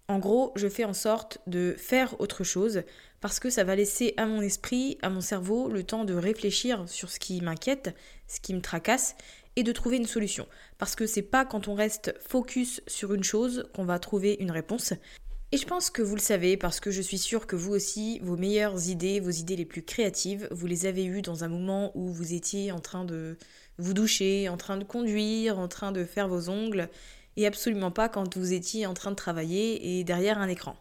En 0.08 0.18
gros, 0.18 0.52
je 0.54 0.68
fais 0.68 0.84
en 0.84 0.94
sorte 0.94 1.38
de 1.46 1.74
faire 1.76 2.20
autre 2.20 2.44
chose 2.44 2.82
parce 3.20 3.40
que 3.40 3.50
ça 3.50 3.64
va 3.64 3.76
laisser 3.76 4.14
à 4.16 4.26
mon 4.26 4.42
esprit, 4.42 4.98
à 5.02 5.10
mon 5.10 5.20
cerveau, 5.20 5.68
le 5.68 5.82
temps 5.82 6.04
de 6.04 6.14
réfléchir 6.14 6.88
sur 6.88 7.10
ce 7.10 7.18
qui 7.18 7.40
m'inquiète, 7.40 7.94
ce 8.26 8.40
qui 8.40 8.54
me 8.54 8.60
tracasse, 8.60 9.16
et 9.56 9.62
de 9.62 9.72
trouver 9.72 9.96
une 9.96 10.06
solution. 10.06 10.46
Parce 10.78 10.94
que 10.94 11.06
c'est 11.06 11.22
pas 11.22 11.44
quand 11.44 11.68
on 11.68 11.74
reste 11.74 12.14
focus 12.20 12.82
sur 12.86 13.14
une 13.14 13.24
chose 13.24 13.68
qu'on 13.74 13.84
va 13.84 13.98
trouver 13.98 14.36
une 14.40 14.50
réponse. 14.50 14.92
Et 15.52 15.56
je 15.56 15.66
pense 15.66 15.90
que 15.90 16.02
vous 16.02 16.16
le 16.16 16.20
savez 16.20 16.56
parce 16.56 16.80
que 16.80 16.90
je 16.90 17.00
suis 17.00 17.18
sûre 17.18 17.46
que 17.46 17.56
vous 17.56 17.72
aussi, 17.72 18.18
vos 18.18 18.36
meilleures 18.36 18.88
idées, 18.88 19.20
vos 19.20 19.30
idées 19.30 19.56
les 19.56 19.64
plus 19.64 19.82
créatives, 19.82 20.48
vous 20.50 20.66
les 20.66 20.86
avez 20.86 21.04
eues 21.04 21.22
dans 21.22 21.44
un 21.44 21.48
moment 21.48 21.92
où 21.94 22.08
vous 22.08 22.34
étiez 22.34 22.72
en 22.72 22.80
train 22.80 23.04
de 23.04 23.38
vous 23.78 23.94
doucher, 23.94 24.48
en 24.48 24.56
train 24.56 24.76
de 24.76 24.84
conduire, 24.84 25.58
en 25.58 25.68
train 25.68 25.92
de 25.92 26.04
faire 26.04 26.28
vos 26.28 26.48
ongles, 26.48 26.88
et 27.36 27.46
absolument 27.46 27.92
pas 27.92 28.08
quand 28.08 28.36
vous 28.36 28.52
étiez 28.52 28.86
en 28.86 28.94
train 28.94 29.10
de 29.10 29.16
travailler 29.16 29.98
et 29.98 30.04
derrière 30.04 30.38
un 30.38 30.48
écran. 30.48 30.76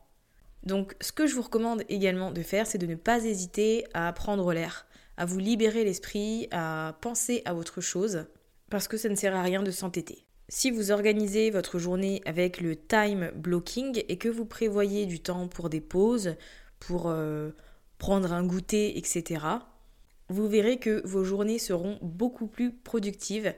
Donc 0.66 0.96
ce 1.00 1.12
que 1.12 1.28
je 1.28 1.36
vous 1.36 1.44
recommande 1.44 1.84
également 1.90 2.32
de 2.32 2.42
faire, 2.42 2.68
c'est 2.68 2.78
de 2.78 2.88
ne 2.88 2.96
pas 2.96 3.24
hésiter 3.24 3.86
à 3.94 4.12
prendre 4.14 4.52
l'air, 4.54 4.88
à 5.18 5.26
vous 5.26 5.38
libérer 5.38 5.84
l'esprit, 5.84 6.48
à 6.52 6.98
penser 7.02 7.42
à 7.46 7.56
autre 7.56 7.82
chose, 7.82 8.26
parce 8.70 8.88
que 8.88 8.98
ça 8.98 9.10
ne 9.10 9.16
sert 9.16 9.36
à 9.36 9.44
rien 9.44 9.62
de 9.62 9.72
s'entêter. 9.72 10.26
Si 10.50 10.70
vous 10.70 10.92
organisez 10.92 11.50
votre 11.50 11.80
journée 11.80 12.22
avec 12.26 12.62
le 12.62 12.76
time 12.76 13.32
blocking 13.36 14.04
et 14.08 14.18
que 14.18 14.30
vous 14.30 14.46
prévoyez 14.46 15.06
du 15.06 15.20
temps 15.20 15.48
pour 15.48 15.70
des 15.70 15.82
pauses, 15.82 16.36
pour 16.80 17.08
euh, 17.08 17.52
prendre 17.98 18.34
un 18.34 18.44
goûter, 18.44 18.98
etc., 18.98 19.42
vous 20.30 20.48
verrez 20.48 20.78
que 20.78 21.02
vos 21.06 21.24
journées 21.24 21.60
seront 21.60 22.00
beaucoup 22.02 22.48
plus 22.48 22.72
productives 22.72 23.54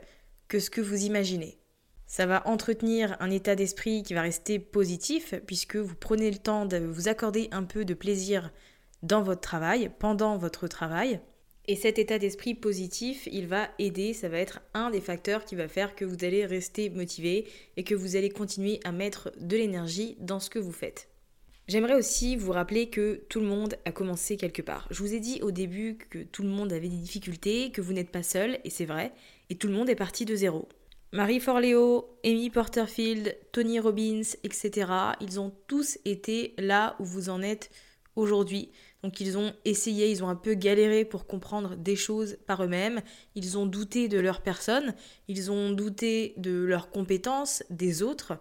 que 0.48 0.60
ce 0.60 0.70
que 0.70 0.82
vous 0.82 1.04
imaginez. 1.06 1.58
Ça 2.08 2.26
va 2.26 2.48
entretenir 2.48 3.18
un 3.20 3.30
état 3.30 3.56
d'esprit 3.56 4.02
qui 4.02 4.14
va 4.14 4.22
rester 4.22 4.60
positif 4.60 5.36
puisque 5.46 5.76
vous 5.76 5.96
prenez 5.96 6.32
le 6.32 6.38
temps 6.38 6.66
de 6.66 6.78
vous 6.78 7.10
accorder 7.10 7.50
un 7.52 7.64
peu 7.64 7.84
de 7.84 7.94
plaisir 7.94 8.52
dans 9.04 9.22
votre 9.22 9.42
travail, 9.42 9.92
pendant 10.00 10.38
votre 10.38 10.68
travail. 10.70 11.20
Et 11.70 11.76
cet 11.76 12.00
état 12.00 12.18
d'esprit 12.18 12.56
positif, 12.56 13.28
il 13.30 13.46
va 13.46 13.68
aider, 13.78 14.14
ça 14.14 14.30
va 14.30 14.38
être 14.38 14.62
un 14.74 14.90
des 14.90 15.02
facteurs 15.02 15.44
qui 15.44 15.56
va 15.56 15.68
faire 15.68 15.96
que 15.96 16.06
vous 16.06 16.24
allez 16.24 16.46
rester 16.46 16.90
motivé 16.90 17.46
et 17.76 17.84
que 17.84 17.94
vous 17.94 18.16
allez 18.16 18.30
continuer 18.30 18.80
à 18.86 18.94
mettre 18.94 19.34
de 19.42 19.58
l'énergie 19.58 20.16
dans 20.22 20.40
ce 20.40 20.50
que 20.50 20.60
vous 20.60 20.72
faites. 20.72 21.10
J'aimerais 21.68 21.96
aussi 21.96 22.38
vous 22.38 22.54
rappeler 22.54 22.90
que 22.90 23.26
tout 23.28 23.42
le 23.42 23.48
monde 23.48 23.76
a 23.84 23.92
commencé 23.92 24.38
quelque 24.38 24.62
part. 24.62 24.88
Je 24.92 25.04
vous 25.04 25.14
ai 25.14 25.20
dit 25.20 25.42
au 25.42 25.52
début 25.52 25.98
que 26.10 26.20
tout 26.20 26.44
le 26.44 26.48
monde 26.48 26.72
avait 26.72 26.88
des 26.88 26.96
difficultés, 26.96 27.72
que 27.72 27.82
vous 27.82 27.92
n'êtes 27.92 28.12
pas 28.12 28.24
seul, 28.24 28.60
et 28.64 28.70
c'est 28.70 28.86
vrai, 28.86 29.12
et 29.50 29.56
tout 29.56 29.68
le 29.68 29.74
monde 29.74 29.90
est 29.90 29.96
parti 29.96 30.24
de 30.24 30.34
zéro. 30.34 30.70
Marie 31.14 31.40
Forleo, 31.40 32.20
Amy 32.26 32.50
Porterfield, 32.50 33.38
Tony 33.54 33.80
Robbins, 33.80 34.24
etc., 34.44 34.92
ils 35.22 35.40
ont 35.40 35.54
tous 35.68 35.98
été 36.04 36.54
là 36.58 36.98
où 37.00 37.06
vous 37.06 37.30
en 37.30 37.42
êtes 37.42 37.72
aujourd'hui. 38.18 38.72
Donc 39.04 39.22
ils 39.22 39.38
ont 39.38 39.54
essayé, 39.64 40.12
ils 40.12 40.22
ont 40.24 40.28
un 40.28 40.36
peu 40.36 40.54
galéré 40.54 41.06
pour 41.06 41.26
comprendre 41.26 41.78
des 41.78 41.96
choses 41.96 42.38
par 42.46 42.62
eux-mêmes, 42.62 43.02
ils 43.36 43.58
ont 43.58 43.66
douté 43.66 44.10
de 44.10 44.20
leur 44.20 44.42
personne, 44.42 44.96
ils 45.30 45.50
ont 45.50 45.72
douté 45.72 46.34
de 46.36 46.52
leurs 46.52 46.90
compétences, 46.90 47.64
des 47.70 48.04
autres. 48.04 48.38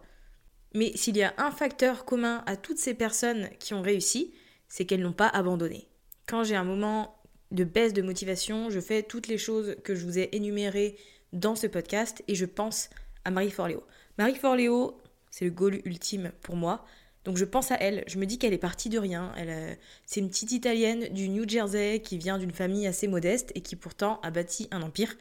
Mais 0.75 0.91
s'il 0.97 1.17
y 1.17 1.23
a 1.23 1.35
un 1.39 1.53
facteur 1.53 2.05
commun 2.05 2.43
à 2.47 2.57
toutes 2.57 2.79
ces 2.79 2.95
personnes 2.95 3.49
qui 3.61 3.75
ont 3.75 3.83
réussi, 3.83 4.35
c'est 4.67 4.87
qu'elles 4.87 5.03
n'ont 5.03 5.13
pas 5.13 5.29
abandonné. 5.29 5.87
Quand 6.27 6.43
j'ai 6.43 6.57
un 6.57 6.65
moment 6.65 7.17
de 7.53 7.63
baisse 7.63 7.93
de 7.93 8.03
motivation, 8.03 8.71
je 8.71 8.81
fais 8.81 9.05
toutes 9.05 9.29
les 9.29 9.39
choses 9.39 9.77
que 9.85 9.95
je 9.95 10.05
vous 10.05 10.19
ai 10.19 10.31
énumérées 10.33 10.97
dans 11.37 11.55
ce 11.55 11.66
podcast 11.66 12.25
et 12.28 12.35
je 12.35 12.47
pense 12.47 12.90
à 13.25 13.31
Marie 13.31 13.50
Forleo. 13.50 13.85
Marie 14.19 14.35
Forleo, 14.35 15.00
c'est 15.31 15.45
le 15.45 15.50
goal 15.50 15.81
ultime 15.85 16.33
pour 16.43 16.57
moi. 16.57 16.85
Donc 17.25 17.37
je 17.37 17.45
pense 17.45 17.71
à 17.73 17.76
elle, 17.76 18.05
je 18.07 18.19
me 18.19 18.26
dis 18.26 18.38
qu'elle 18.38 18.52
est 18.52 18.59
partie 18.59 18.88
de 18.88 18.99
rien. 18.99 19.33
Elle, 19.37 19.50
euh, 19.50 19.75
c'est 20.07 20.21
une 20.21 20.28
petite 20.28 20.52
italienne 20.52 21.09
du 21.12 21.28
New 21.28 21.47
Jersey 21.49 22.00
qui 22.00 22.19
vient 22.19 22.38
d'une 22.38 22.52
famille 22.52 22.87
assez 22.87 23.09
modeste 23.09 23.52
et 23.55 23.61
qui 23.61 23.76
pourtant 23.76 24.21
a 24.23 24.31
bâti 24.31 24.69
un 24.71 24.83
empire. 24.83 25.14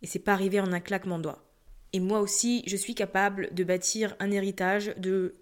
Et 0.00 0.06
c'est 0.06 0.18
pas 0.18 0.32
arrivé 0.32 0.60
en 0.60 0.72
un 0.72 0.80
claquement 0.80 1.18
de 1.18 1.24
doigts. 1.24 1.44
Et 1.92 2.00
moi 2.00 2.20
aussi, 2.20 2.64
je 2.66 2.76
suis 2.76 2.94
capable 2.94 3.52
de 3.54 3.64
bâtir 3.64 4.16
un 4.18 4.30
héritage, 4.30 4.94
de 4.96 5.36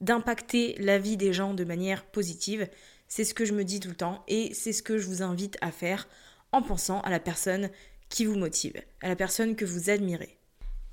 d'impacter 0.00 0.74
la 0.80 0.98
vie 0.98 1.16
des 1.16 1.32
gens 1.32 1.54
de 1.54 1.62
manière 1.62 2.04
positive. 2.04 2.68
C'est 3.06 3.24
ce 3.24 3.34
que 3.34 3.44
je 3.44 3.52
me 3.52 3.62
dis 3.62 3.78
tout 3.78 3.88
le 3.88 3.94
temps 3.94 4.24
et 4.26 4.52
c'est 4.52 4.72
ce 4.72 4.82
que 4.82 4.98
je 4.98 5.06
vous 5.06 5.22
invite 5.22 5.56
à 5.60 5.70
faire 5.70 6.08
en 6.50 6.60
pensant 6.60 7.00
à 7.02 7.10
la 7.10 7.20
personne 7.20 7.70
qui 8.12 8.24
vous 8.26 8.38
motive, 8.38 8.80
à 9.00 9.08
la 9.08 9.16
personne 9.16 9.56
que 9.56 9.64
vous 9.64 9.90
admirez. 9.90 10.38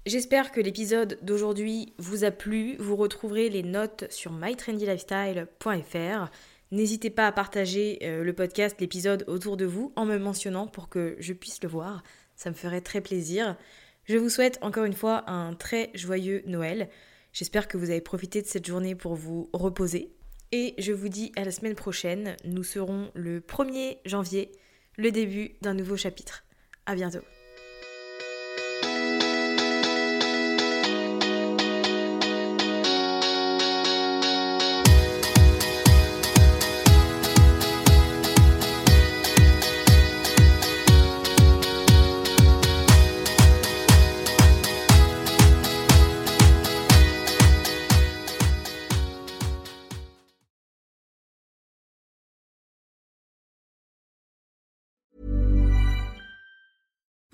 J'espère 0.05 0.53
que 0.53 0.61
l'épisode 0.61 1.19
d'aujourd'hui 1.21 1.91
vous 1.97 2.23
a 2.23 2.31
plu. 2.31 2.77
Vous 2.79 2.95
retrouverez 2.95 3.49
les 3.49 3.61
notes 3.61 4.05
sur 4.09 4.31
mytrendylifestyle.fr. 4.31 6.31
N'hésitez 6.71 7.09
pas 7.09 7.27
à 7.27 7.33
partager 7.33 7.99
euh, 8.03 8.23
le 8.23 8.31
podcast, 8.31 8.77
l'épisode 8.79 9.25
autour 9.27 9.57
de 9.57 9.65
vous 9.65 9.91
en 9.97 10.05
me 10.05 10.17
mentionnant 10.17 10.65
pour 10.65 10.87
que 10.87 11.17
je 11.19 11.33
puisse 11.33 11.61
le 11.61 11.67
voir. 11.67 12.03
Ça 12.37 12.49
me 12.49 12.55
ferait 12.55 12.79
très 12.79 13.01
plaisir. 13.01 13.57
Je 14.05 14.15
vous 14.17 14.29
souhaite 14.29 14.57
encore 14.61 14.85
une 14.85 14.93
fois 14.93 15.29
un 15.29 15.55
très 15.55 15.91
joyeux 15.95 16.41
Noël. 16.45 16.87
J'espère 17.33 17.67
que 17.67 17.77
vous 17.77 17.89
avez 17.89 18.01
profité 18.01 18.41
de 18.41 18.47
cette 18.47 18.65
journée 18.65 18.95
pour 18.95 19.15
vous 19.15 19.49
reposer. 19.51 20.13
Et 20.53 20.73
je 20.77 20.93
vous 20.93 21.09
dis 21.09 21.33
à 21.35 21.43
la 21.43 21.51
semaine 21.51 21.75
prochaine. 21.75 22.37
Nous 22.45 22.63
serons 22.63 23.11
le 23.13 23.41
1er 23.41 23.97
janvier, 24.05 24.53
le 24.95 25.11
début 25.11 25.55
d'un 25.61 25.73
nouveau 25.73 25.97
chapitre. 25.97 26.45
À 26.89 26.95
bientôt. 26.95 27.23